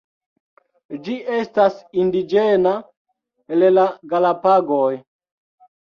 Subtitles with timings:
[1.07, 2.73] Ĝi estas indiĝena
[3.59, 4.93] el la Galapagoj.